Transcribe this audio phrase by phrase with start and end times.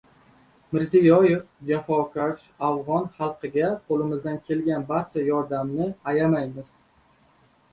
[0.75, 6.75] Mirziyoyev: "Jafokash afg‘on xalqiga qo‘limizdan kelgan barcha yordamni ayamaymiz"